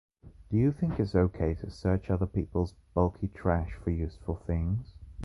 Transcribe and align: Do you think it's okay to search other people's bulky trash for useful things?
Do 0.49 0.57
you 0.57 0.71
think 0.71 0.99
it's 0.99 1.13
okay 1.13 1.53
to 1.53 1.69
search 1.69 2.09
other 2.09 2.25
people's 2.25 2.73
bulky 2.95 3.27
trash 3.27 3.75
for 3.83 3.91
useful 3.91 4.37
things? 4.47 4.95